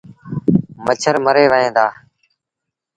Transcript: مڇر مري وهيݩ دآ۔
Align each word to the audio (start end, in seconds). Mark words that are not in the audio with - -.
مڇر 0.85 1.15
مري 1.25 1.45
وهيݩ 1.51 1.73
دآ۔ 1.75 1.85